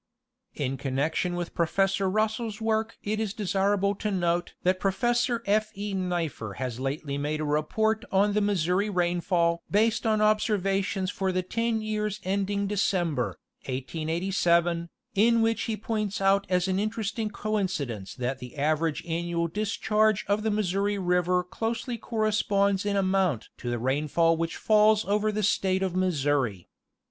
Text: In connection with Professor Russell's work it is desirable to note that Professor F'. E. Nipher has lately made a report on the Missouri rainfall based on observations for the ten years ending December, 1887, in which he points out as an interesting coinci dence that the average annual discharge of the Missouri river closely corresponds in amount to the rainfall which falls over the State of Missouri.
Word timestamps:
In 0.55 0.77
connection 0.77 1.35
with 1.35 1.53
Professor 1.53 2.09
Russell's 2.09 2.59
work 2.59 2.97
it 3.03 3.19
is 3.19 3.35
desirable 3.35 3.93
to 3.93 4.09
note 4.09 4.55
that 4.63 4.79
Professor 4.79 5.43
F'. 5.45 5.69
E. 5.77 5.93
Nipher 5.93 6.53
has 6.53 6.79
lately 6.79 7.19
made 7.19 7.39
a 7.39 7.45
report 7.45 8.03
on 8.11 8.33
the 8.33 8.41
Missouri 8.41 8.89
rainfall 8.89 9.61
based 9.69 10.07
on 10.07 10.19
observations 10.19 11.11
for 11.11 11.31
the 11.31 11.43
ten 11.43 11.81
years 11.83 12.19
ending 12.23 12.65
December, 12.65 13.37
1887, 13.67 14.89
in 15.13 15.43
which 15.43 15.61
he 15.65 15.77
points 15.77 16.19
out 16.19 16.47
as 16.49 16.67
an 16.67 16.79
interesting 16.79 17.29
coinci 17.29 17.85
dence 17.85 18.15
that 18.15 18.39
the 18.39 18.57
average 18.57 19.05
annual 19.05 19.47
discharge 19.47 20.25
of 20.27 20.41
the 20.41 20.49
Missouri 20.49 20.97
river 20.97 21.43
closely 21.43 21.99
corresponds 21.99 22.87
in 22.87 22.95
amount 22.97 23.49
to 23.55 23.69
the 23.69 23.77
rainfall 23.77 24.35
which 24.35 24.57
falls 24.57 25.05
over 25.05 25.31
the 25.31 25.43
State 25.43 25.83
of 25.83 25.95
Missouri. 25.95 26.67